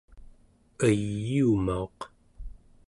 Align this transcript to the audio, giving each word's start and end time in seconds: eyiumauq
eyiumauq 0.87 1.99